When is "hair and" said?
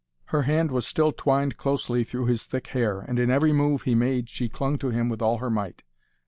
2.69-3.19